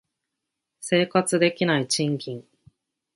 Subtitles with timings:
[0.81, 2.43] 生活できない賃金